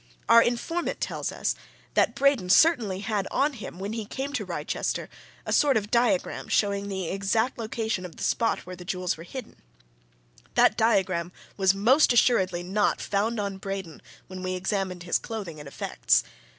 Our 0.27 0.41
informant 0.41 0.99
tells 0.99 1.31
us 1.31 1.53
that 1.93 2.15
Braden 2.15 2.49
certainly 2.49 3.01
had 3.01 3.27
on 3.29 3.53
him, 3.53 3.77
when 3.77 3.93
he 3.93 4.05
came 4.07 4.33
to 4.33 4.43
Wrychester, 4.43 5.09
a 5.45 5.53
sort 5.53 5.77
of 5.77 5.91
diagram 5.91 6.47
showing 6.47 6.87
the 6.87 7.09
exact 7.09 7.59
location 7.59 8.03
of 8.03 8.15
the 8.15 8.23
spot 8.23 8.65
where 8.65 8.75
the 8.75 8.83
jewels 8.83 9.15
were 9.15 9.23
hidden 9.23 9.57
that 10.55 10.75
diagram 10.75 11.31
was 11.55 11.75
most 11.75 12.11
assuredly 12.13 12.63
not 12.63 12.99
found 12.99 13.39
on 13.39 13.59
Braden 13.59 14.01
when 14.25 14.41
we 14.41 14.55
examined 14.55 15.03
his 15.03 15.19
clothing 15.19 15.59
and 15.59 15.67
effects. 15.67 16.23